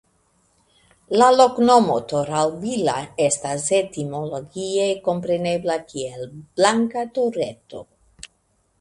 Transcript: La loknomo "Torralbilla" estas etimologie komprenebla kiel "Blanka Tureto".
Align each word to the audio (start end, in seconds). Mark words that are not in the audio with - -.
La 1.21 1.27
loknomo 1.33 1.97
"Torralbilla" 2.13 2.97
estas 3.27 3.69
etimologie 3.83 4.91
komprenebla 5.11 5.79
kiel 5.95 6.29
"Blanka 6.35 7.09
Tureto". 7.21 7.89